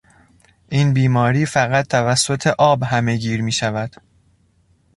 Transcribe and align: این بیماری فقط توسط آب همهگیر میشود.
این 0.69 0.93
بیماری 0.93 1.45
فقط 1.45 1.87
توسط 1.87 2.47
آب 2.57 2.83
همهگیر 2.83 3.41
میشود. 3.41 3.95